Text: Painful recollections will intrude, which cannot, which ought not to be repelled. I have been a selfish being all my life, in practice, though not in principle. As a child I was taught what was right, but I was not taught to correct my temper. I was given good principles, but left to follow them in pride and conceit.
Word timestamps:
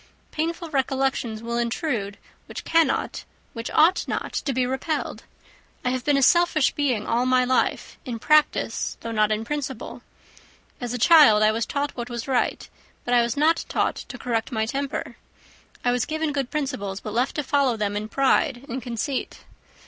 Painful 0.31 0.71
recollections 0.71 1.43
will 1.43 1.59
intrude, 1.59 2.17
which 2.47 2.63
cannot, 2.63 3.23
which 3.53 3.69
ought 3.69 4.07
not 4.07 4.33
to 4.33 4.51
be 4.51 4.65
repelled. 4.65 5.25
I 5.85 5.91
have 5.91 6.03
been 6.03 6.17
a 6.17 6.23
selfish 6.23 6.71
being 6.71 7.05
all 7.05 7.27
my 7.27 7.45
life, 7.45 7.99
in 8.03 8.17
practice, 8.17 8.97
though 9.01 9.11
not 9.11 9.31
in 9.31 9.45
principle. 9.45 10.01
As 10.79 10.91
a 10.95 10.97
child 10.97 11.43
I 11.43 11.51
was 11.51 11.67
taught 11.67 11.95
what 11.95 12.09
was 12.09 12.27
right, 12.27 12.67
but 13.05 13.13
I 13.13 13.21
was 13.21 13.37
not 13.37 13.63
taught 13.69 13.95
to 14.07 14.17
correct 14.17 14.51
my 14.51 14.65
temper. 14.65 15.17
I 15.85 15.91
was 15.91 16.07
given 16.07 16.33
good 16.33 16.49
principles, 16.49 16.99
but 16.99 17.13
left 17.13 17.35
to 17.35 17.43
follow 17.43 17.77
them 17.77 17.95
in 17.95 18.09
pride 18.09 18.65
and 18.67 18.81
conceit. 18.81 19.41